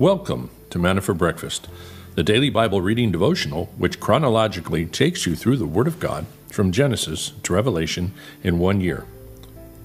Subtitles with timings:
[0.00, 1.68] Welcome to Manna for Breakfast,
[2.14, 6.72] the daily Bible reading devotional which chronologically takes you through the Word of God from
[6.72, 9.04] Genesis to Revelation in one year.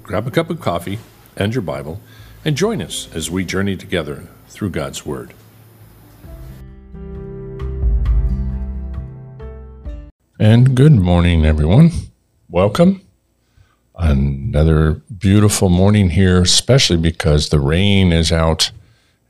[0.04, 1.00] Grab a cup of coffee
[1.36, 2.00] and your Bible
[2.46, 5.34] and join us as we journey together through God's Word.
[10.40, 11.92] And good morning, everyone.
[12.50, 13.02] Welcome.
[13.96, 18.72] Another beautiful morning here, especially because the rain is out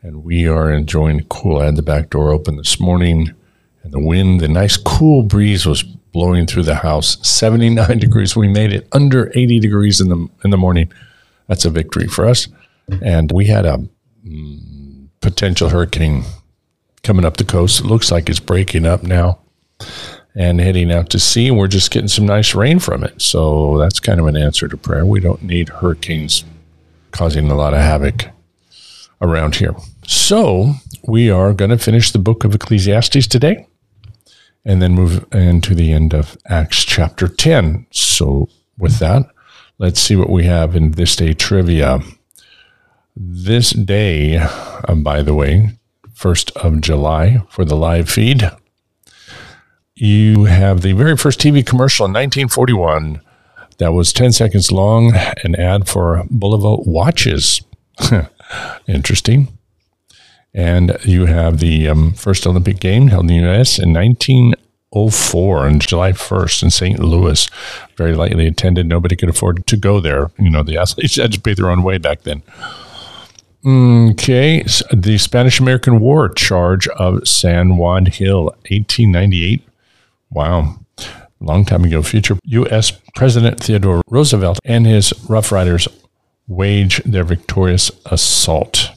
[0.06, 1.60] and we are enjoying the cool.
[1.60, 3.34] I had the back door open this morning
[3.82, 7.18] and the wind, the nice cool breeze was blowing through the house.
[7.28, 8.36] 79 degrees.
[8.36, 10.94] We made it under 80 degrees in the in the morning.
[11.48, 12.48] That's a victory for us.
[13.02, 13.80] And we had a
[14.24, 16.24] mm, potential hurricane
[17.02, 17.80] coming up the coast.
[17.80, 19.40] It looks like it's breaking up now
[20.36, 21.48] and heading out to sea.
[21.48, 23.20] And we're just getting some nice rain from it.
[23.20, 25.04] So that's kind of an answer to prayer.
[25.04, 26.44] We don't need hurricanes
[27.12, 28.30] causing a lot of havoc
[29.22, 29.76] around here.
[30.08, 30.74] So
[31.08, 33.68] we are going to finish the book of Ecclesiastes today
[34.64, 37.88] and then move into the end of Acts chapter 10.
[37.92, 39.26] So with that,
[39.78, 42.02] let's see what we have in this day trivia.
[43.16, 44.38] This day,
[44.88, 45.78] um, by the way,
[46.14, 48.50] 1st of July for the live feed,
[49.96, 53.22] you have the very first TV commercial in 1941
[53.78, 57.62] that was 10 seconds long, an ad for Bulova watches.
[58.88, 59.55] Interesting.
[60.56, 63.78] And you have the um, first Olympic game held in the U.S.
[63.78, 67.00] in 1904 on July 1st in St.
[67.00, 67.50] Louis.
[67.98, 68.88] Very lightly attended.
[68.88, 70.32] Nobody could afford to go there.
[70.40, 72.42] You know, the athletes had to pay their own way back then.
[73.68, 74.64] Okay,
[74.94, 79.68] the Spanish American War charge of San Juan Hill, 1898.
[80.30, 80.80] Wow,
[81.42, 82.02] long time ago.
[82.02, 82.92] Future U.S.
[83.16, 85.88] President Theodore Roosevelt and his Rough Riders
[86.48, 88.92] wage their victorious assault.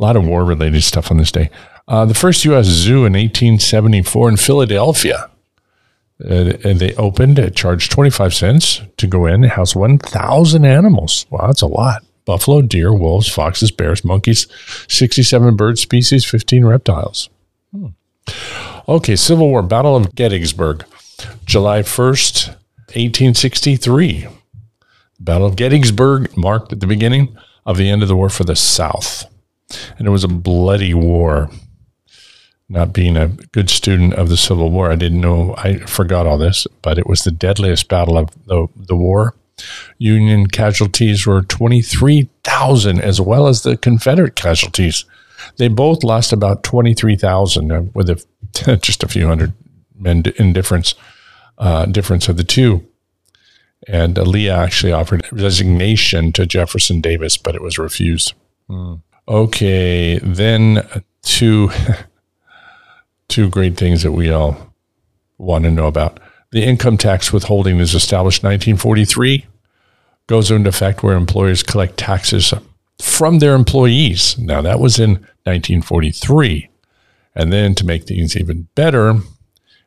[0.00, 1.50] A lot of war related stuff on this day.
[1.86, 2.64] Uh, the first U.S.
[2.64, 5.30] zoo in 1874 in Philadelphia.
[6.24, 11.26] Uh, they opened, it charged 25 cents to go in, it housed 1,000 animals.
[11.28, 12.02] Wow, that's a lot.
[12.24, 14.46] Buffalo, deer, wolves, foxes, bears, monkeys,
[14.88, 17.28] 67 bird species, 15 reptiles.
[17.72, 17.88] Hmm.
[18.88, 20.84] Okay, Civil War, Battle of Gettysburg,
[21.44, 22.48] July 1st,
[22.94, 24.28] 1863.
[25.18, 27.36] Battle of Gettysburg marked at the beginning
[27.66, 29.26] of the end of the war for the South.
[29.98, 31.50] And it was a bloody war.
[32.68, 36.38] Not being a good student of the Civil War, I didn't know, I forgot all
[36.38, 39.34] this, but it was the deadliest battle of the, the war.
[39.98, 45.04] Union casualties were 23,000, as well as the Confederate casualties.
[45.56, 49.52] They both lost about 23,000, uh, with a, just a few hundred
[49.98, 50.94] men in difference,
[51.58, 52.86] uh, difference of the two.
[53.88, 58.34] And Lee actually offered resignation to Jefferson Davis, but it was refused.
[58.68, 59.02] Mm.
[59.30, 61.70] Okay, then uh, two
[63.28, 64.74] two great things that we all
[65.38, 66.18] want to know about.
[66.50, 69.46] The income tax withholding is established 1943,
[70.26, 72.52] goes into effect where employers collect taxes
[73.00, 74.36] from their employees.
[74.36, 75.10] Now that was in
[75.44, 76.68] 1943.
[77.36, 79.10] And then to make things even better,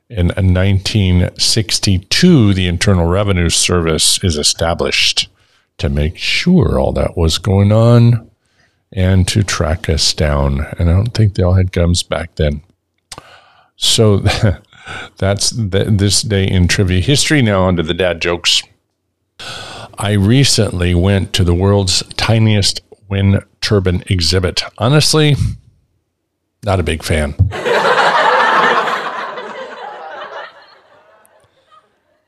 [0.09, 5.27] in uh, 1962, the Internal Revenue Service is established
[5.79, 8.29] to make sure all that was going on
[8.95, 10.65] and to track us down.
[10.77, 12.61] And I don't think they all had gums back then.
[13.75, 14.17] So
[15.17, 17.41] that's the, this day in trivia history.
[17.41, 18.61] Now, onto the dad jokes.
[19.97, 24.63] I recently went to the world's tiniest wind turbine exhibit.
[24.77, 25.35] Honestly,
[26.63, 27.35] not a big fan.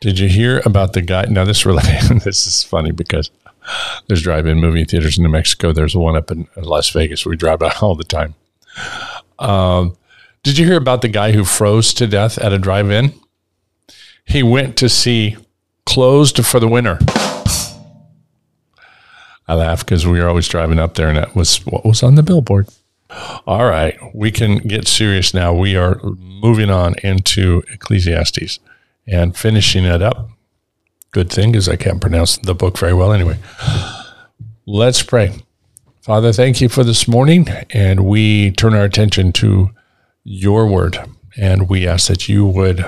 [0.01, 1.25] Did you hear about the guy?
[1.25, 1.81] Now this really
[2.23, 3.31] this is funny because
[4.07, 5.71] there's drive-in movie theaters in New Mexico.
[5.71, 7.25] There's one up in Las Vegas.
[7.25, 8.35] We drive by all the time.
[9.39, 9.97] Um,
[10.43, 13.13] did you hear about the guy who froze to death at a drive-in?
[14.25, 15.37] He went to see
[15.85, 16.99] Closed for the Winter.
[19.47, 22.15] I laugh because we were always driving up there, and that was what was on
[22.15, 22.67] the billboard.
[23.45, 25.53] All right, we can get serious now.
[25.53, 28.59] We are moving on into Ecclesiastes
[29.07, 30.29] and finishing it up.
[31.15, 33.37] Good thing because I can't pronounce the book very well anyway.
[34.65, 35.31] Let's pray.
[36.01, 39.69] Father, thank you for this morning, and we turn our attention to
[40.25, 40.99] your word,
[41.37, 42.85] and we ask that you would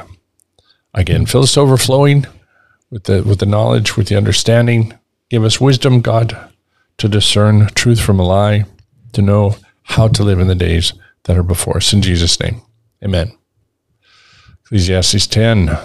[0.94, 2.26] again fill us overflowing
[2.90, 4.94] with the with the knowledge, with the understanding.
[5.30, 6.38] Give us wisdom, God,
[6.98, 8.66] to discern truth from a lie,
[9.14, 10.92] to know how to live in the days
[11.24, 11.94] that are before us.
[11.94, 12.62] In Jesus' name,
[13.02, 13.32] Amen.
[14.66, 15.78] Ecclesiastes 10.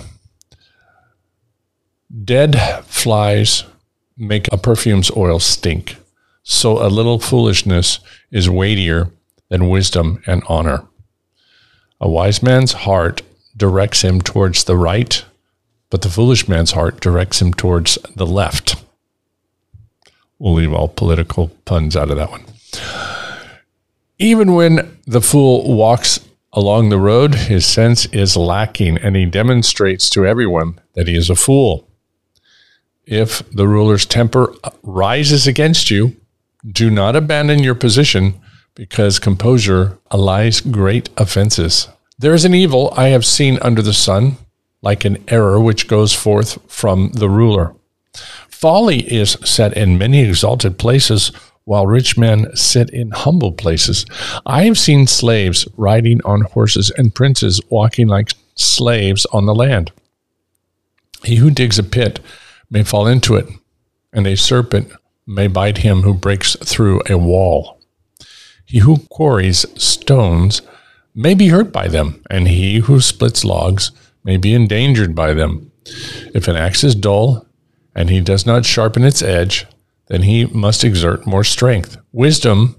[2.12, 3.64] Dead flies
[4.18, 5.96] make a perfume's oil stink.
[6.42, 8.00] So a little foolishness
[8.30, 9.10] is weightier
[9.48, 10.84] than wisdom and honor.
[12.00, 13.22] A wise man's heart
[13.56, 15.24] directs him towards the right,
[15.88, 18.84] but the foolish man's heart directs him towards the left.
[20.38, 22.44] We'll leave all political puns out of that one.
[24.18, 26.20] Even when the fool walks
[26.52, 31.30] along the road, his sense is lacking, and he demonstrates to everyone that he is
[31.30, 31.88] a fool.
[33.06, 36.16] If the ruler's temper rises against you,
[36.66, 38.40] do not abandon your position
[38.74, 41.88] because composure allies great offenses.
[42.18, 44.36] There is an evil I have seen under the sun,
[44.80, 47.74] like an error which goes forth from the ruler.
[48.48, 51.32] Folly is set in many exalted places,
[51.64, 54.06] while rich men sit in humble places.
[54.46, 59.90] I have seen slaves riding on horses and princes walking like slaves on the land.
[61.24, 62.20] He who digs a pit
[62.72, 63.46] may fall into it,
[64.12, 64.90] and a serpent
[65.26, 67.78] may bite him who breaks through a wall.
[68.64, 70.62] He who quarries stones
[71.14, 73.92] may be hurt by them, and he who splits logs
[74.24, 75.70] may be endangered by them.
[76.34, 77.46] If an axe is dull,
[77.94, 79.66] and he does not sharpen its edge,
[80.06, 81.98] then he must exert more strength.
[82.12, 82.76] Wisdom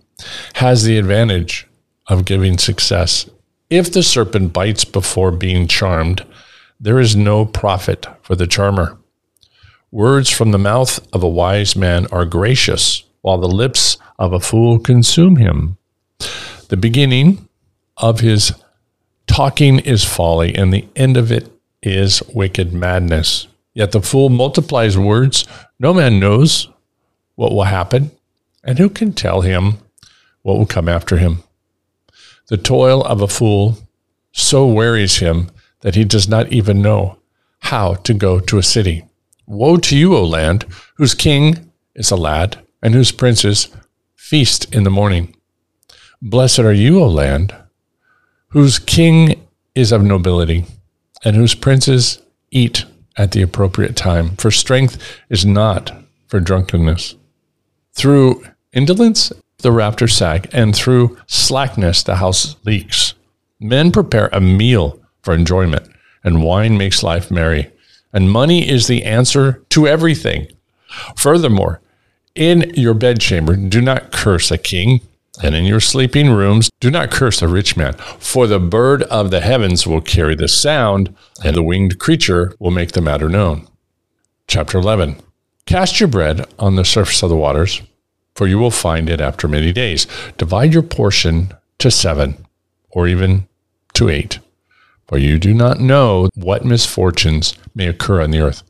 [0.55, 1.67] has the advantage
[2.07, 3.29] of giving success.
[3.69, 6.25] If the serpent bites before being charmed,
[6.79, 8.97] there is no profit for the charmer.
[9.93, 14.39] Words from the mouth of a wise man are gracious, while the lips of a
[14.39, 15.77] fool consume him.
[16.69, 17.47] The beginning
[17.97, 18.53] of his
[19.27, 21.47] talking is folly, and the end of it
[21.83, 23.45] is wicked madness.
[23.75, 25.45] Yet the fool multiplies words.
[25.79, 26.69] No man knows
[27.35, 28.09] what will happen,
[28.63, 29.77] and who can tell him
[30.41, 31.43] what will come after him?
[32.47, 33.77] The toil of a fool
[34.31, 35.51] so wearies him
[35.81, 37.19] that he does not even know
[37.59, 39.03] how to go to a city.
[39.45, 43.69] Woe to you, O land, whose king is a lad, and whose princes
[44.15, 45.35] feast in the morning.
[46.21, 47.55] Blessed are you, O land,
[48.49, 50.65] whose king is of nobility,
[51.23, 52.85] and whose princes eat
[53.17, 54.97] at the appropriate time, for strength
[55.29, 55.91] is not
[56.27, 57.15] for drunkenness.
[57.93, 63.13] Through indolence, the rafters sag, and through slackness, the house leaks.
[63.59, 65.87] Men prepare a meal for enjoyment,
[66.23, 67.71] and wine makes life merry.
[68.13, 70.48] And money is the answer to everything.
[71.18, 71.81] Furthermore,
[72.36, 75.01] in your bedchamber, do not curse a king,
[75.42, 79.31] and in your sleeping rooms, do not curse a rich man, for the bird of
[79.31, 83.68] the heavens will carry the sound, and the winged creature will make the matter known.
[84.48, 85.18] Chapter 11
[85.65, 87.81] Cast your bread on the surface of the waters,
[88.36, 90.06] for you will find it after many days.
[90.38, 92.45] Divide your portion to seven,
[92.89, 93.48] or even
[93.94, 94.39] to eight,
[95.13, 98.63] for you do not know what misfortunes may occur on the earth.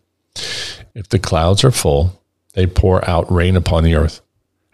[0.94, 2.22] If the clouds are full,
[2.54, 4.20] they pour out rain upon the earth,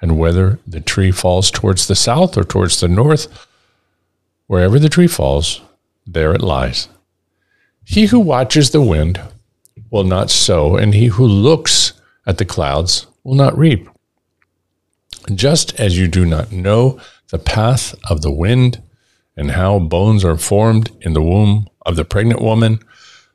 [0.01, 3.45] and whether the tree falls towards the south or towards the north,
[4.47, 5.61] wherever the tree falls,
[6.07, 6.89] there it lies.
[7.85, 9.21] He who watches the wind
[9.91, 11.93] will not sow, and he who looks
[12.25, 13.87] at the clouds will not reap.
[15.35, 16.99] Just as you do not know
[17.29, 18.81] the path of the wind
[19.39, 22.77] and how bones are formed in the womb of the pregnant woman,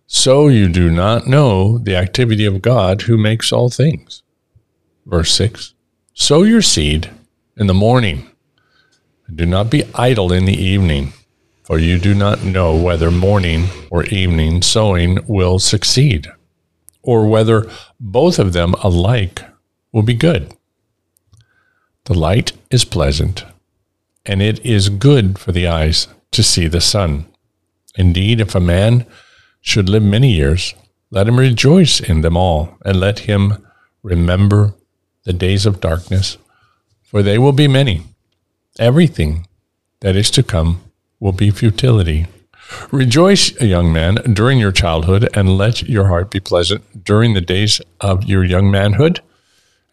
[0.06, 4.22] so you do not know the activity of God who makes all things.
[5.06, 5.72] Verse 6
[6.12, 7.10] Sow your seed
[7.56, 8.28] in the morning,
[9.26, 11.14] and do not be idle in the evening,
[11.62, 16.28] for you do not know whether morning or evening sowing will succeed
[17.02, 17.66] or whether
[17.98, 19.42] both of them alike
[19.90, 20.52] will be good.
[22.04, 23.44] The light is pleasant,
[24.26, 27.26] and it is good for the eyes to see the sun.
[27.96, 29.06] Indeed, if a man
[29.60, 30.74] should live many years,
[31.10, 33.64] let him rejoice in them all, and let him
[34.02, 34.74] remember
[35.24, 36.38] the days of darkness,
[37.02, 38.02] for they will be many.
[38.78, 39.46] Everything
[40.00, 40.82] that is to come
[41.20, 42.26] will be futility.
[42.90, 47.80] Rejoice, young man, during your childhood, and let your heart be pleasant during the days
[48.00, 49.20] of your young manhood,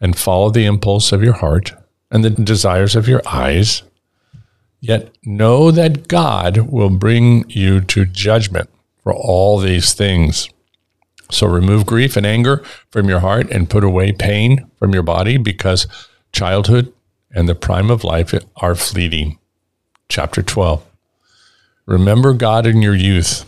[0.00, 1.72] and follow the impulse of your heart
[2.10, 3.82] and the desires of your eyes.
[4.82, 8.68] Yet know that God will bring you to judgment
[9.04, 10.48] for all these things.
[11.30, 15.36] So remove grief and anger from your heart and put away pain from your body
[15.36, 15.86] because
[16.32, 16.92] childhood
[17.30, 19.38] and the prime of life are fleeting.
[20.08, 20.84] Chapter 12.
[21.86, 23.46] Remember God in your youth.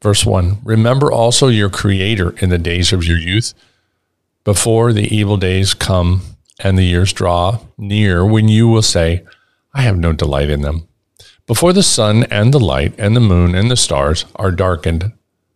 [0.00, 3.52] Verse 1 Remember also your Creator in the days of your youth,
[4.44, 6.22] before the evil days come
[6.58, 9.22] and the years draw near, when you will say,
[9.72, 10.88] I have no delight in them.
[11.46, 15.12] Before the sun and the light and the moon and the stars are darkened,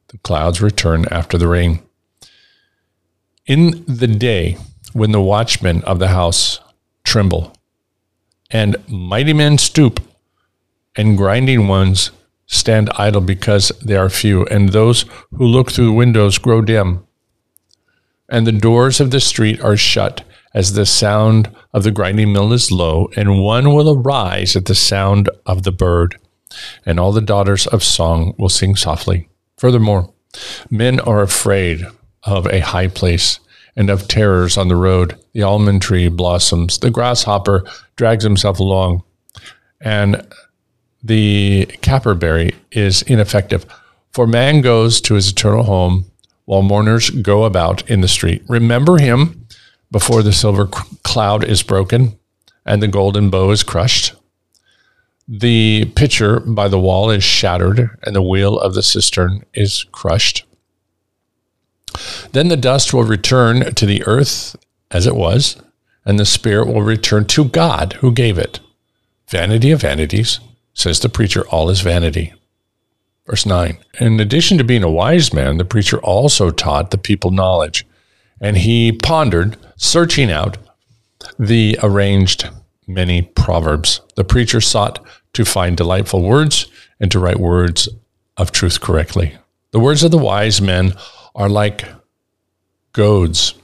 [0.08, 1.80] the clouds return after the rain.
[3.46, 4.56] In the day
[4.92, 6.60] when the watchmen of the house
[7.04, 7.56] tremble
[8.50, 10.00] and mighty men stoop
[10.96, 12.10] and grinding ones
[12.46, 17.06] stand idle because they are few, and those who look through windows grow dim.
[18.28, 20.22] And the doors of the street are shut
[20.54, 24.74] as the sound of the grinding mill is low, and one will arise at the
[24.74, 26.16] sound of the bird,
[26.86, 29.28] and all the daughters of song will sing softly.
[29.58, 30.12] Furthermore,
[30.70, 31.84] men are afraid
[32.22, 33.40] of a high place
[33.76, 35.18] and of terrors on the road.
[35.32, 37.64] The almond tree blossoms, the grasshopper
[37.96, 39.02] drags himself along,
[39.80, 40.24] and
[41.02, 43.66] the caperberry is ineffective.
[44.12, 46.06] For man goes to his eternal home
[46.44, 48.42] while mourners go about in the street.
[48.48, 49.43] Remember him
[49.94, 50.66] before the silver
[51.04, 52.18] cloud is broken
[52.66, 54.12] and the golden bow is crushed.
[55.28, 60.44] The pitcher by the wall is shattered and the wheel of the cistern is crushed.
[62.32, 64.56] Then the dust will return to the earth
[64.90, 65.62] as it was,
[66.04, 68.58] and the spirit will return to God who gave it.
[69.28, 70.40] Vanity of vanities,
[70.74, 72.34] says the preacher, all is vanity.
[73.26, 77.30] Verse 9 In addition to being a wise man, the preacher also taught the people
[77.30, 77.86] knowledge,
[78.40, 80.58] and he pondered, searching out
[81.38, 82.48] the arranged
[82.86, 84.00] many proverbs.
[84.16, 86.66] The preacher sought to find delightful words
[87.00, 87.88] and to write words
[88.36, 89.36] of truth correctly.
[89.72, 90.94] The words of the wise men
[91.34, 91.84] are like
[92.92, 93.54] goads.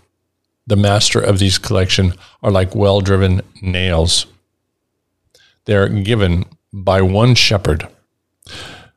[0.67, 4.27] The master of these collection are like well driven nails.
[5.65, 7.87] They are given by one shepherd.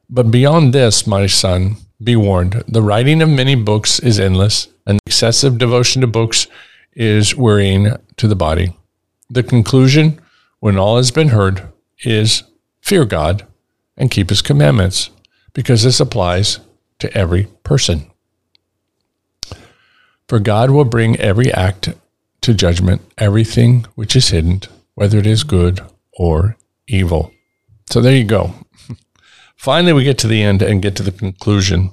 [0.09, 4.99] But beyond this, my son, be warned the writing of many books is endless, and
[5.05, 6.47] excessive devotion to books
[6.93, 8.75] is wearying to the body.
[9.29, 10.19] The conclusion,
[10.59, 11.67] when all has been heard,
[12.03, 12.43] is
[12.81, 13.45] fear God
[13.97, 15.09] and keep his commandments,
[15.53, 16.59] because this applies
[16.99, 18.11] to every person.
[20.27, 21.93] For God will bring every act
[22.41, 24.61] to judgment, everything which is hidden,
[24.95, 25.81] whether it is good
[26.13, 27.33] or evil.
[27.89, 28.53] So there you go.
[29.55, 31.91] Finally, we get to the end and get to the conclusion.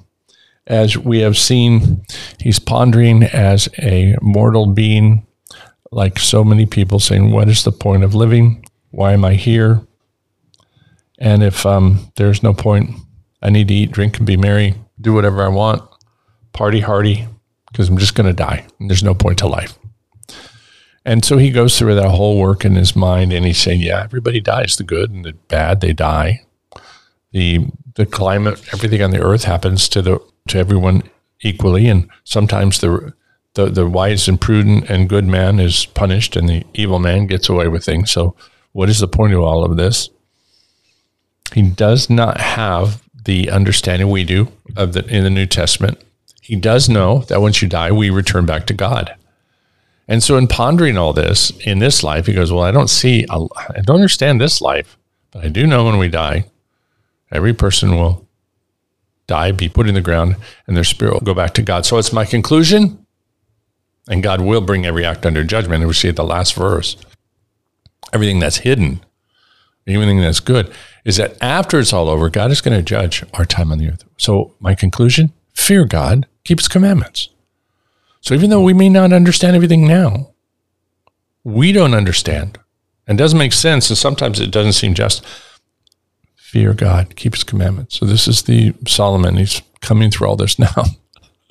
[0.67, 2.03] As we have seen,
[2.39, 5.25] he's pondering as a mortal being,
[5.91, 8.65] like so many people, saying, What is the point of living?
[8.91, 9.81] Why am I here?
[11.19, 12.91] And if um, there's no point,
[13.41, 15.83] I need to eat, drink, and be merry, do whatever I want,
[16.53, 17.27] party hardy,
[17.71, 18.65] because I'm just going to die.
[18.79, 19.77] And there's no point to life.
[21.05, 24.03] And so he goes through that whole work in his mind and he's saying, yeah,
[24.03, 24.75] everybody dies.
[24.75, 26.45] The good and the bad, they die.
[27.31, 31.03] The the climate, everything on the earth happens to the to everyone
[31.41, 31.87] equally.
[31.87, 33.13] And sometimes the
[33.53, 37.49] the, the wise and prudent and good man is punished and the evil man gets
[37.49, 38.09] away with things.
[38.09, 38.33] So
[38.71, 40.09] what is the point of all of this?
[41.53, 46.01] He does not have the understanding we do of the in the New Testament
[46.51, 49.15] he does know that once you die, we return back to God.
[50.07, 53.25] And so, in pondering all this in this life, he goes, Well, I don't see,
[53.29, 54.97] I don't understand this life,
[55.31, 56.45] but I do know when we die,
[57.31, 58.27] every person will
[59.31, 60.35] die, be put in the ground,
[60.67, 61.85] and their spirit will go back to God.
[61.85, 63.05] So, it's my conclusion,
[64.09, 65.81] and God will bring every act under judgment.
[65.81, 66.97] And we see at the last verse
[68.13, 68.99] everything that's hidden,
[69.87, 70.73] everything that's good,
[71.05, 73.89] is that after it's all over, God is going to judge our time on the
[73.89, 74.03] earth.
[74.17, 77.29] So, my conclusion fear God keep his commandments.
[78.21, 80.31] So even though we may not understand everything now,
[81.43, 82.59] we don't understand
[83.07, 85.25] and doesn't make sense, and sometimes it doesn't seem just.
[86.51, 87.97] Fear God, keep his commandments.
[87.97, 89.37] So this is the Solomon.
[89.37, 90.83] He's coming through all this now.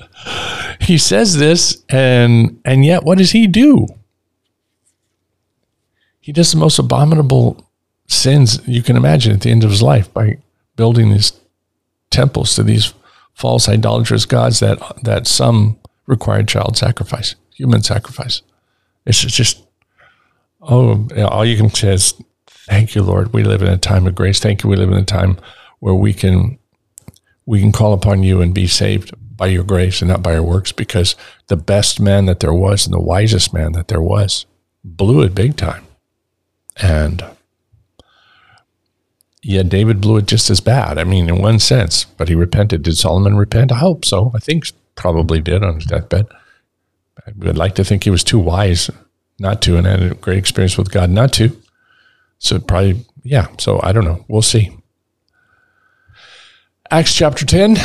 [0.83, 3.87] he says this, and and yet what does he do?
[6.21, 7.67] He does the most abominable
[8.09, 10.37] sins you can imagine at the end of his life by
[10.77, 11.33] building these
[12.11, 12.93] temples to these
[13.33, 18.43] false idolatrous gods that that some required child sacrifice, human sacrifice.
[19.07, 19.63] It's just
[20.61, 22.13] oh, all you can say is
[22.71, 23.33] thank you, Lord.
[23.33, 24.39] We live in a time of grace.
[24.39, 24.71] Thank you.
[24.71, 25.37] We live in a time
[25.81, 26.59] where we can
[27.45, 30.43] we can call upon you and be saved by your grace and not by our
[30.43, 31.17] works because
[31.49, 34.47] the best man that there was and the wisest man that there was
[34.85, 35.85] blew it big time.
[36.77, 37.25] And
[39.43, 40.97] yeah, David blew it just as bad.
[40.99, 42.83] I mean, in one sense, but he repented.
[42.83, 43.73] Did Solomon repent?
[43.73, 44.31] I hope so.
[44.35, 46.27] I think probably did on his deathbed.
[47.27, 48.91] I would like to think he was too wise
[49.39, 51.57] not to and had a great experience with God not to.
[52.41, 53.47] So probably, yeah.
[53.59, 54.25] So I don't know.
[54.29, 54.77] We'll see.
[56.91, 57.77] Acts chapter 10.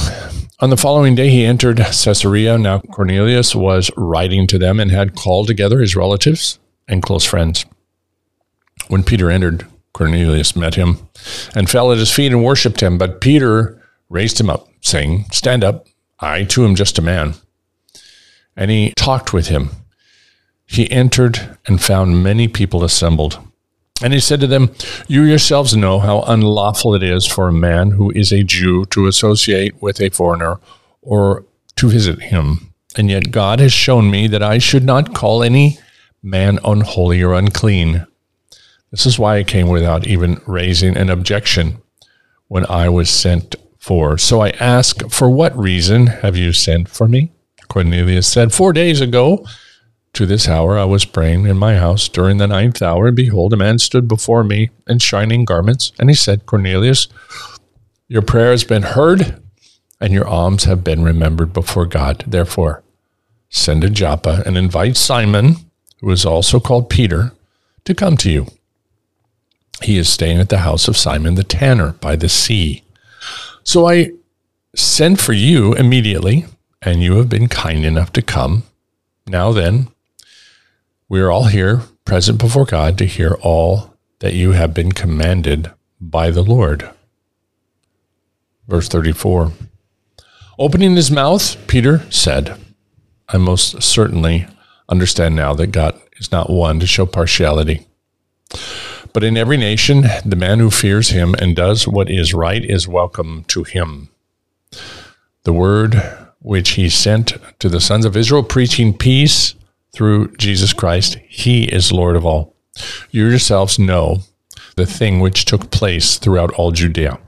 [0.61, 2.57] On the following day, he entered Caesarea.
[2.57, 6.57] Now Cornelius was writing to them and had called together his relatives
[6.87, 7.65] and close friends.
[8.87, 11.07] When Peter entered, Cornelius met him
[11.53, 12.97] and fell at his feet and worshipped him.
[12.97, 15.87] But Peter raised him up, saying, Stand up,
[16.19, 17.35] I too am just a man.
[18.55, 19.69] And he talked with him.
[20.65, 23.39] He entered and found many people assembled.
[24.01, 24.71] And he said to them,
[25.07, 29.07] You yourselves know how unlawful it is for a man who is a Jew to
[29.07, 30.59] associate with a foreigner
[31.01, 31.45] or
[31.77, 32.73] to visit him.
[32.97, 35.79] And yet God has shown me that I should not call any
[36.21, 38.05] man unholy or unclean.
[38.91, 41.81] This is why I came without even raising an objection
[42.47, 44.17] when I was sent for.
[44.17, 47.31] So I ask, For what reason have you sent for me?
[47.69, 49.45] Cornelius said, Four days ago,
[50.15, 53.53] to this hour I was praying in my house during the ninth hour, and behold,
[53.53, 57.07] a man stood before me in shining garments, and he said, Cornelius,
[58.07, 59.41] your prayer has been heard,
[59.99, 62.23] and your alms have been remembered before God.
[62.27, 62.83] Therefore,
[63.49, 65.55] send to Joppa and invite Simon,
[65.99, 67.33] who is also called Peter,
[67.83, 68.47] to come to you.
[69.83, 72.83] He is staying at the house of Simon the tanner by the sea.
[73.63, 74.11] So I
[74.75, 76.45] sent for you immediately,
[76.81, 78.63] and you have been kind enough to come.
[79.27, 79.89] Now then,
[81.07, 85.71] we are all here, present before God, to hear all that you have been commanded
[86.01, 86.89] by the Lord.
[88.67, 89.51] Verse 34
[90.57, 92.57] Opening his mouth, Peter said,
[93.29, 94.47] I most certainly
[94.89, 97.85] understand now that God is not one to show partiality.
[99.13, 102.87] But in every nation, the man who fears him and does what is right is
[102.87, 104.09] welcome to him.
[105.43, 106.01] The word
[106.39, 109.55] which he sent to the sons of Israel, preaching peace
[109.95, 111.17] through Jesus Christ.
[111.27, 112.55] He is Lord of all.
[113.11, 114.19] You yourselves know
[114.75, 117.19] the thing which took place throughout all Judea,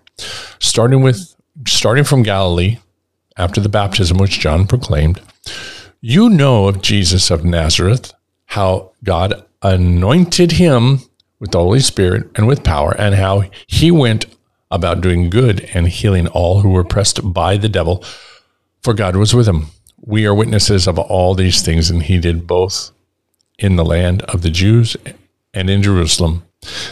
[0.59, 1.33] starting with
[1.65, 2.77] starting from Galilee
[3.37, 5.21] after the baptism which John proclaimed.
[6.01, 8.13] You know of Jesus of Nazareth,
[8.47, 10.99] how God anointed him
[11.39, 14.25] with the Holy Spirit and with power, and how he went
[14.69, 18.03] about doing good and healing all who were pressed by the devil,
[18.83, 19.67] for God was with him
[20.07, 22.91] we are witnesses of all these things, and he did both
[23.59, 24.95] in the land of the Jews
[25.53, 26.43] and in Jerusalem.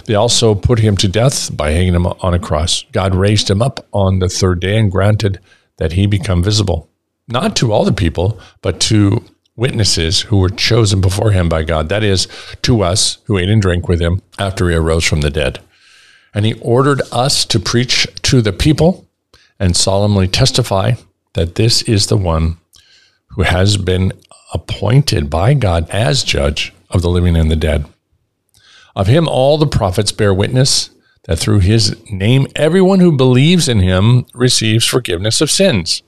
[0.05, 2.83] They also put him to death by hanging him on a cross.
[2.91, 5.39] God raised him up on the third day and granted
[5.77, 6.89] that he become visible,
[7.27, 9.23] not to all the people, but to
[9.55, 12.27] witnesses who were chosen before him by God, that is,
[12.63, 15.59] to us who ate and drank with him after he arose from the dead.
[16.33, 19.07] And he ordered us to preach to the people
[19.57, 20.95] and solemnly testify
[21.33, 22.57] that this is the one
[23.29, 24.13] who has been
[24.53, 27.85] appointed by God as judge of the living and the dead.
[28.95, 30.89] Of him, all the prophets bear witness
[31.25, 36.03] that through his name, everyone who believes in him receives forgiveness of sins.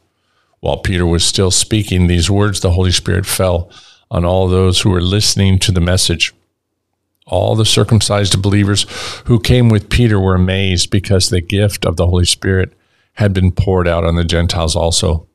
[0.59, 3.69] While Peter was still speaking these words, the Holy Spirit fell
[4.09, 6.33] on all those who were listening to the message.
[7.25, 8.85] All the circumcised believers
[9.25, 12.73] who came with Peter were amazed because the gift of the Holy Spirit
[13.13, 15.27] had been poured out on the Gentiles also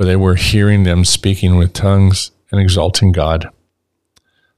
[0.00, 3.50] for they were hearing them speaking with tongues and exalting God.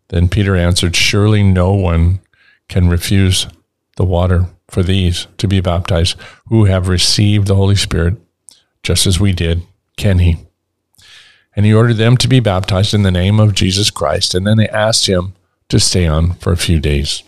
[0.06, 2.20] Then Peter answered, Surely no one
[2.68, 3.48] can refuse
[3.96, 8.18] the water for these to be baptized who have received the Holy Spirit,
[8.84, 9.62] just as we did,
[9.96, 10.36] can he?
[11.56, 14.58] And he ordered them to be baptized in the name of Jesus Christ, and then
[14.58, 15.32] they asked him
[15.70, 17.24] to stay on for a few days.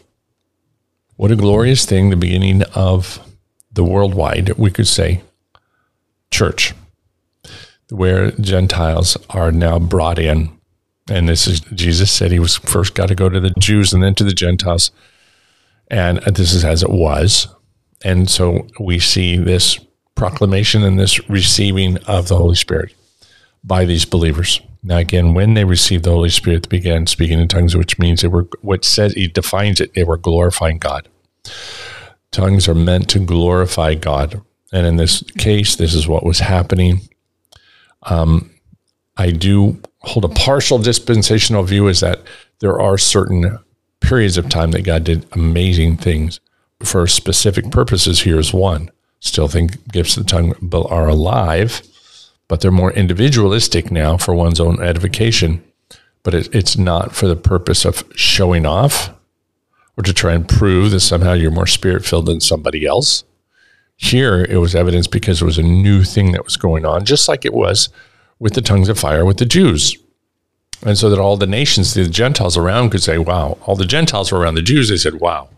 [1.16, 3.18] What a glorious thing, the beginning of
[3.72, 5.22] the worldwide, we could say,
[6.30, 6.74] church
[7.94, 10.50] where Gentiles are now brought in.
[11.08, 14.02] And this is, Jesus said he was first got to go to the Jews and
[14.02, 14.90] then to the Gentiles.
[15.88, 17.48] And this is as it was.
[18.02, 19.78] And so we see this
[20.14, 22.94] proclamation and this receiving of the Holy Spirit
[23.62, 24.60] by these believers.
[24.82, 28.20] Now, again, when they received the Holy Spirit, they began speaking in tongues, which means
[28.20, 31.08] they were, what says, he defines it, they were glorifying God.
[32.30, 34.42] Tongues are meant to glorify God.
[34.72, 37.00] And in this case, this is what was happening.
[38.04, 38.50] Um,
[39.16, 42.20] I do hold a partial dispensational view is that
[42.60, 43.58] there are certain
[44.00, 46.40] periods of time that God did amazing things
[46.82, 48.22] for specific purposes.
[48.22, 48.90] Here's one.
[49.20, 50.54] Still think gifts of the tongue
[50.90, 51.82] are alive,
[52.48, 55.64] but they're more individualistic now for one's own edification.
[56.22, 59.14] But it, it's not for the purpose of showing off
[59.96, 63.24] or to try and prove that somehow you're more spirit filled than somebody else.
[64.04, 67.28] Here, it was evidence because it was a new thing that was going on, just
[67.28, 67.88] like it was
[68.38, 69.96] with the tongues of fire with the Jews.
[70.84, 74.30] And so that all the nations, the Gentiles around could say, wow, all the Gentiles
[74.30, 74.90] were around the Jews.
[74.90, 75.48] They said, wow,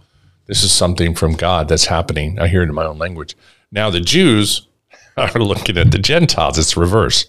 [0.47, 2.39] this is something from God that's happening.
[2.39, 3.37] I hear it in my own language.
[3.73, 4.69] Now the Jews
[5.17, 6.59] are looking at the Gentiles.
[6.59, 7.27] It's reverse.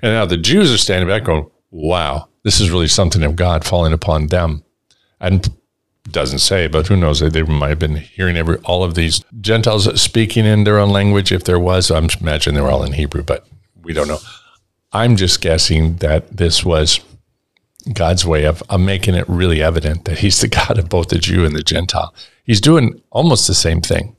[0.00, 3.64] And now the Jews are standing back going, wow, this is really something of God
[3.64, 4.64] falling upon them.
[5.20, 5.52] And
[6.10, 7.20] doesn't say, but who knows?
[7.20, 11.32] They might have been hearing every all of these Gentiles speaking in their own language.
[11.32, 13.46] If there was, I'm imagining they were all in Hebrew, but
[13.82, 14.18] we don't know.
[14.92, 17.00] I'm just guessing that this was
[17.92, 21.18] God's way of, of making it really evident that He's the God of both the
[21.18, 22.14] Jew and the Gentile.
[22.44, 24.16] He's doing almost the same thing.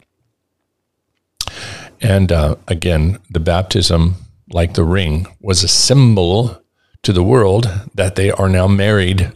[2.02, 4.16] And uh, again, the baptism,
[4.50, 6.62] like the ring, was a symbol
[7.04, 9.32] to the world that they are now married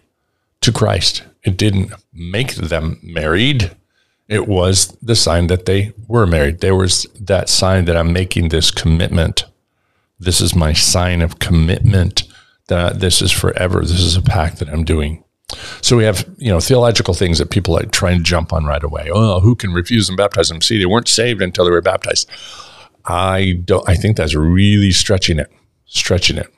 [0.62, 1.23] to Christ.
[1.49, 3.75] It didn't make them married.
[4.27, 6.59] It was the sign that they were married.
[6.59, 9.45] There was that sign that I'm making this commitment.
[10.19, 12.23] This is my sign of commitment
[12.67, 13.81] that this is forever.
[13.81, 15.23] This is a pact that I'm doing.
[15.81, 18.83] So we have, you know, theological things that people like try and jump on right
[18.83, 19.09] away.
[19.12, 20.62] Oh, who can refuse and baptize them?
[20.62, 22.29] See, they weren't saved until they were baptized.
[23.05, 23.89] I don't.
[23.89, 25.51] I think that's really stretching it,
[25.85, 26.53] stretching it,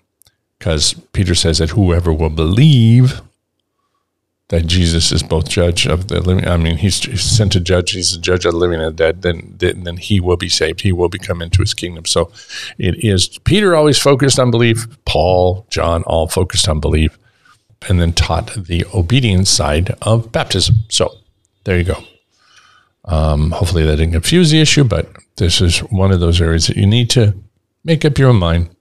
[0.59, 3.21] because Peter says that whoever will believe
[4.51, 6.45] that Jesus is both judge of the living.
[6.45, 7.91] I mean, he's, sent to judge.
[7.91, 9.21] He's the judge of the living and the dead.
[9.21, 10.81] Then, then, then he will be saved.
[10.81, 12.03] He will become into his kingdom.
[12.03, 12.31] So,
[12.77, 13.39] it is.
[13.45, 14.87] Peter always focused on belief.
[15.05, 17.17] Paul, John, all focused on belief,
[17.87, 20.75] and then taught the obedience side of baptism.
[20.89, 21.15] So,
[21.63, 22.03] there you go.
[23.05, 26.75] Um, hopefully, that didn't confuse the issue, but this is one of those areas that
[26.75, 27.35] you need to
[27.85, 28.75] make up your own mind.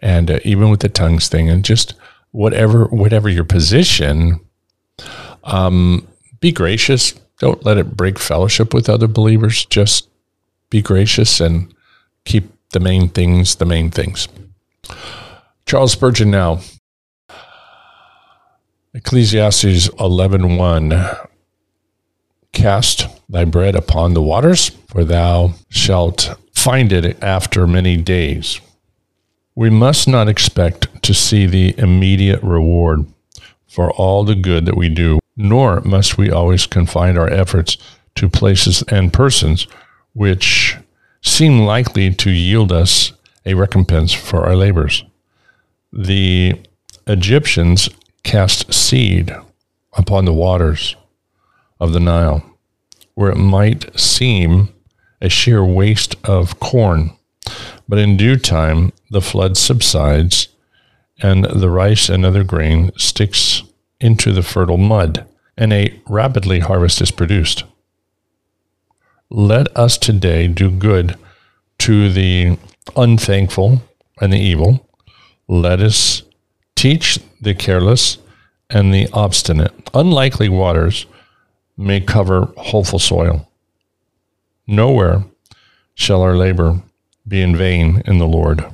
[0.00, 1.94] And uh, even with the tongues thing, and just
[2.30, 4.38] whatever whatever your position
[5.50, 6.06] um,
[6.40, 7.12] be gracious.
[7.38, 9.64] Don't let it break fellowship with other believers.
[9.66, 10.08] Just
[10.70, 11.74] be gracious and
[12.24, 14.28] keep the main things the main things.
[15.66, 16.60] Charles Spurgeon now.
[18.94, 21.28] Ecclesiastes 11:1
[22.52, 28.60] Cast thy bread upon the waters for thou shalt find it after many days.
[29.54, 33.06] We must not expect to see the immediate reward
[33.68, 37.78] for all the good that we do nor must we always confine our efforts
[38.14, 39.66] to places and persons
[40.12, 40.76] which
[41.22, 43.12] seem likely to yield us
[43.46, 45.04] a recompense for our labors.
[45.92, 46.60] The
[47.06, 47.88] Egyptians
[48.22, 49.34] cast seed
[49.94, 50.96] upon the waters
[51.78, 52.44] of the Nile,
[53.14, 54.68] where it might seem
[55.20, 57.12] a sheer waste of corn.
[57.88, 60.48] But in due time, the flood subsides,
[61.22, 63.62] and the rice and other grain sticks
[64.00, 67.64] into the fertile mud and a rapidly harvest is produced.
[69.28, 71.16] Let us today do good
[71.78, 72.58] to the
[72.96, 73.82] unthankful
[74.20, 74.88] and the evil.
[75.46, 76.22] Let us
[76.74, 78.18] teach the careless
[78.68, 79.72] and the obstinate.
[79.94, 81.06] Unlikely waters
[81.76, 83.48] may cover hopeful soil.
[84.66, 85.24] Nowhere
[85.94, 86.82] shall our labor
[87.26, 88.64] be in vain in the Lord.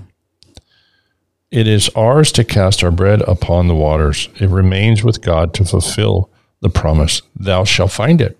[1.56, 4.28] It is ours to cast our bread upon the waters.
[4.38, 6.28] It remains with God to fulfill
[6.60, 8.38] the promise, Thou shalt find it.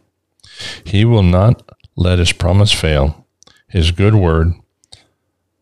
[0.85, 1.63] He will not
[1.97, 3.27] let his promise fail.
[3.69, 4.53] His good word,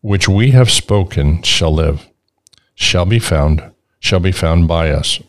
[0.01, 2.09] which we have spoken, shall live,
[2.75, 3.63] shall be found,
[4.01, 5.21] shall be found by us.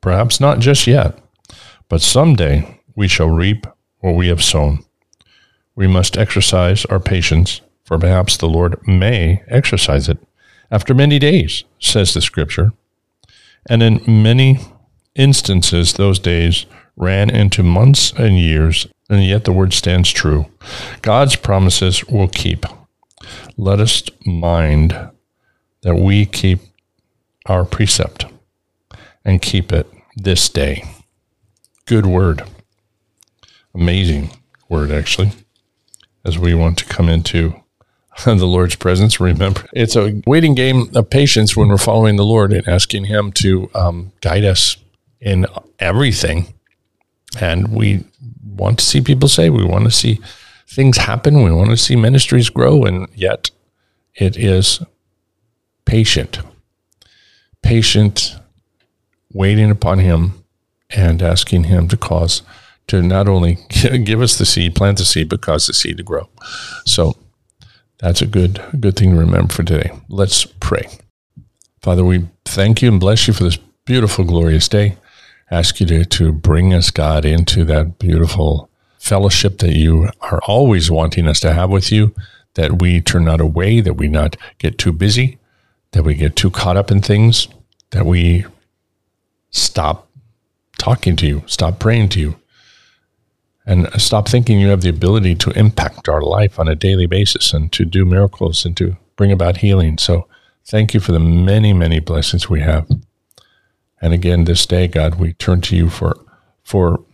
[0.00, 1.16] Perhaps not just yet,
[1.88, 3.64] but someday we shall reap
[4.00, 4.84] what we have sown.
[5.76, 10.18] We must exercise our patience, for perhaps the Lord may exercise it
[10.70, 12.72] after many days, says the Scripture.
[13.68, 14.58] And in many
[15.14, 20.46] instances, those days ran into months and years, and yet the word stands true.
[21.02, 22.66] God's promises will keep.
[23.56, 25.10] Let us mind
[25.82, 26.60] that we keep
[27.46, 28.26] our precept
[29.24, 30.84] and keep it this day.
[31.86, 32.42] Good word.
[33.74, 34.30] Amazing
[34.68, 35.32] word, actually,
[36.24, 37.62] as we want to come into
[38.24, 39.20] the Lord's presence.
[39.20, 43.32] Remember, it's a waiting game of patience when we're following the Lord and asking Him
[43.32, 44.76] to um, guide us
[45.20, 45.46] in
[45.78, 46.52] everything.
[47.40, 48.04] And we
[48.44, 50.20] want to see people say, we want to see
[50.66, 53.50] things happen, we want to see ministries grow, and yet
[54.14, 54.82] it is
[55.84, 56.40] patient,
[57.62, 58.36] patient,
[59.32, 60.44] waiting upon Him
[60.90, 62.42] and asking Him to cause
[62.88, 63.58] to not only
[64.04, 66.28] give us the seed, plant the seed, but cause the seed to grow.
[66.84, 67.16] So
[67.98, 69.90] that's a good, good thing to remember for today.
[70.08, 70.88] Let's pray.
[71.80, 74.96] Father, we thank you and bless you for this beautiful, glorious day
[75.50, 80.90] ask you to, to bring us, God, into that beautiful fellowship that you are always
[80.90, 82.14] wanting us to have with you,
[82.54, 85.38] that we turn not away, that we not get too busy,
[85.92, 87.48] that we get too caught up in things,
[87.90, 88.44] that we
[89.50, 90.08] stop
[90.78, 92.36] talking to you, stop praying to you,
[93.68, 97.52] and stop thinking you have the ability to impact our life on a daily basis
[97.52, 99.98] and to do miracles and to bring about healing.
[99.98, 100.26] So
[100.64, 102.88] thank you for the many, many blessings we have.
[104.00, 106.18] And again, this day, God, we turn to you for,
[106.62, 107.04] for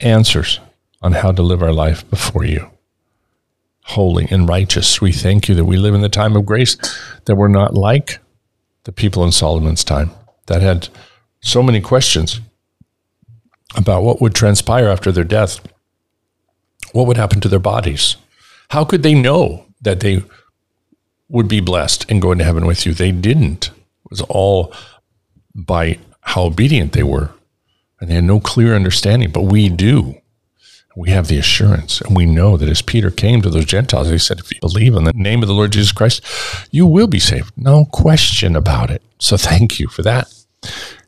[0.00, 0.58] answers
[1.02, 2.68] on how to live our life before you.
[3.84, 6.76] Holy and righteous, we thank you that we live in the time of grace,
[7.26, 8.18] that we're not like
[8.84, 10.10] the people in Solomon's time
[10.46, 10.88] that had
[11.40, 12.40] so many questions
[13.76, 15.60] about what would transpire after their death.
[16.92, 18.16] What would happen to their bodies?
[18.70, 20.22] How could they know that they
[21.28, 22.94] would be blessed and go into heaven with you?
[22.94, 23.68] They didn't.
[23.68, 24.72] It was all
[25.54, 27.30] by how obedient they were.
[28.00, 30.16] And they had no clear understanding, but we do.
[30.96, 34.18] We have the assurance, and we know that as Peter came to those Gentiles, he
[34.18, 36.22] said, If you believe in the name of the Lord Jesus Christ,
[36.72, 37.52] you will be saved.
[37.56, 39.00] No question about it.
[39.18, 40.32] So thank you for that.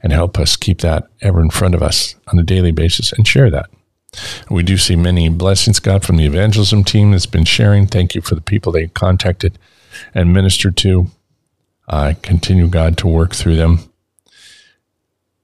[0.02, 3.26] And help us keep that ever in front of us on a daily basis and
[3.26, 3.70] share that.
[4.50, 7.86] We do see many blessings, God, from the evangelism team that's been sharing.
[7.86, 9.58] Thank you for the people they contacted
[10.14, 11.06] and ministered to.
[11.88, 13.80] I uh, continue, God, to work through them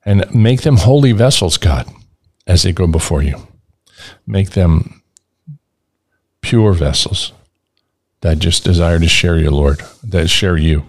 [0.04, 1.86] and make them holy vessels, God,
[2.46, 3.46] as they go before you.
[4.26, 5.02] Make them
[6.40, 7.32] pure vessels
[8.20, 10.86] that just desire to share you, Lord, that share you,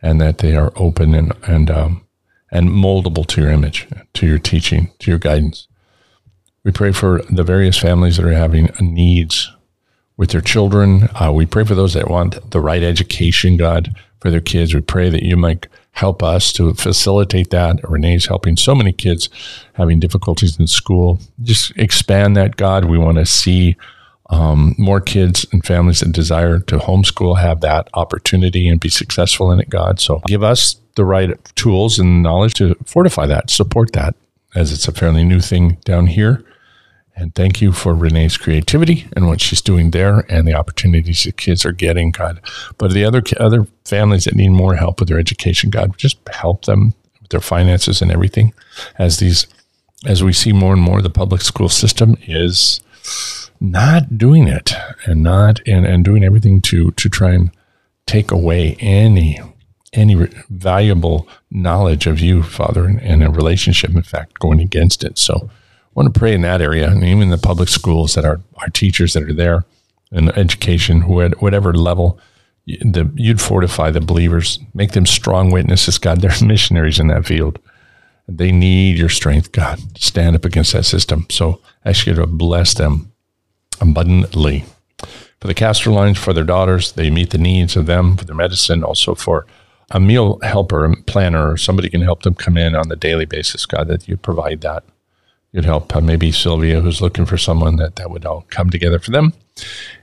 [0.00, 2.06] and that they are open and and um,
[2.50, 5.68] and moldable to your image, to your teaching, to your guidance.
[6.64, 9.50] We pray for the various families that are having needs
[10.16, 11.08] with their children.
[11.14, 14.74] Uh, we pray for those that want the right education, God, for their kids.
[14.74, 17.80] We pray that you might help us to facilitate that.
[17.88, 19.28] Renee's helping so many kids
[19.74, 21.20] having difficulties in school.
[21.42, 22.84] Just expand that, God.
[22.84, 23.76] We want to see
[24.30, 29.50] um, more kids and families that desire to homeschool have that opportunity and be successful
[29.50, 30.00] in it, God.
[30.00, 34.14] So give us the right tools and knowledge to fortify that, support that,
[34.54, 36.44] as it's a fairly new thing down here.
[37.16, 41.32] And thank you for Renee's creativity and what she's doing there and the opportunities the
[41.32, 42.40] kids are getting, God.
[42.78, 46.66] But the other other families that need more help with their education, God, just help
[46.66, 48.52] them with their finances and everything.
[48.98, 49.46] As these
[50.06, 52.80] as we see more and more the public school system is
[53.60, 54.72] not doing it
[55.06, 57.50] and not and, and doing everything to to try and
[58.06, 59.40] take away any
[59.92, 60.14] any
[60.50, 65.18] valuable knowledge of you, Father, and, and a relationship, in fact, going against it.
[65.18, 68.40] So I want to pray in that area, and even the public schools that are
[68.56, 69.64] our teachers that are there,
[70.10, 72.18] and education, whatever level,
[72.66, 75.98] the, you'd fortify the believers, make them strong witnesses.
[75.98, 77.58] God, they're missionaries in that field.
[78.26, 81.26] They need your strength, God, stand up against that system.
[81.30, 83.12] So I ask you to bless them
[83.80, 84.66] abundantly.
[85.40, 88.34] For the castor lines, for their daughters, they meet the needs of them for their
[88.34, 89.46] medicine, also for
[89.90, 93.24] a meal helper and planner, or somebody can help them come in on the daily
[93.24, 94.84] basis, God, that you provide that
[95.52, 98.98] you'd help uh, maybe Sylvia, who's looking for someone that that would all come together
[98.98, 99.32] for them,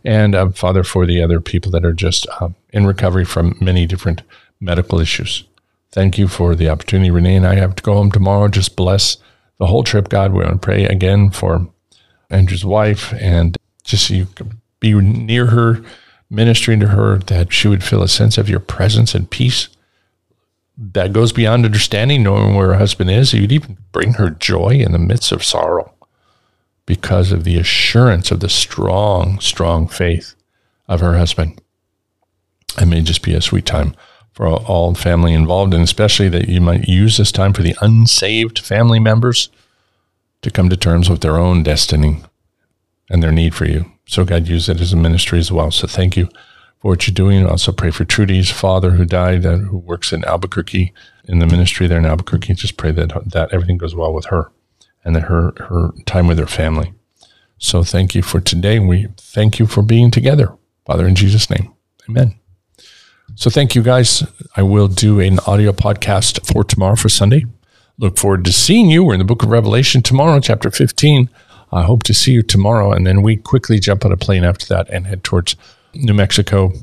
[0.03, 3.85] and uh, Father for the other people that are just uh, in recovery from many
[3.85, 4.21] different
[4.59, 5.43] medical issues.
[5.91, 8.47] Thank you for the opportunity, Renee and I have to go home tomorrow.
[8.47, 9.17] Just bless
[9.59, 10.33] the whole trip, God.
[10.33, 11.67] We want to pray again for
[12.29, 14.27] Andrew's wife, and just so you
[14.79, 15.81] be near her,
[16.29, 19.69] ministering to her, that she would feel a sense of your presence and peace
[20.77, 23.33] that goes beyond understanding, knowing where her husband is.
[23.33, 25.93] You'd even bring her joy in the midst of sorrow
[26.85, 30.35] because of the assurance of the strong, strong faith
[30.87, 31.61] of her husband.
[32.79, 33.95] It may just be a sweet time
[34.33, 38.59] for all family involved, and especially that you might use this time for the unsaved
[38.59, 39.49] family members
[40.41, 42.21] to come to terms with their own destiny
[43.09, 43.85] and their need for you.
[44.07, 45.71] So God used it as a ministry as well.
[45.71, 46.27] So thank you
[46.79, 47.45] for what you're doing.
[47.45, 50.93] Also pray for Trudy's father who died, uh, who works in Albuquerque
[51.25, 52.53] in the ministry there in Albuquerque.
[52.55, 54.51] Just pray that that everything goes well with her
[55.03, 56.93] and that her her time with her family.
[57.57, 58.79] So thank you for today.
[58.79, 61.73] We thank you for being together, Father, in Jesus' name,
[62.09, 62.35] Amen.
[63.35, 64.23] So thank you guys.
[64.55, 67.45] I will do an audio podcast for tomorrow for Sunday.
[67.97, 69.03] Look forward to seeing you.
[69.03, 71.29] We're in the book of Revelation tomorrow, chapter 15.
[71.71, 72.91] I hope to see you tomorrow.
[72.91, 75.55] And then we quickly jump on a plane after that and head towards
[75.95, 76.73] New Mexico,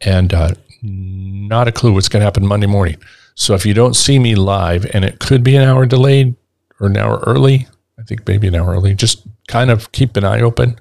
[0.00, 0.52] and uh,
[0.82, 2.96] not a clue what's going to happen Monday morning.
[3.34, 6.34] So if you don't see me live, and it could be an hour delayed
[6.80, 7.66] or an hour early,
[7.98, 10.78] I think maybe an hour early, just kind of keep an eye open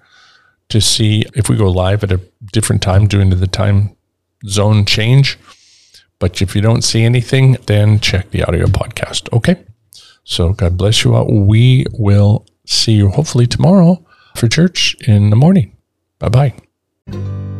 [0.69, 2.19] to see if we go live at a
[2.51, 3.95] different time due to the time
[4.47, 5.37] zone change.
[6.19, 9.31] But if you don't see anything, then check the audio podcast.
[9.33, 9.63] Okay.
[10.23, 11.45] So God bless you all.
[11.45, 15.75] We will see you hopefully tomorrow for church in the morning.
[16.19, 17.56] Bye bye.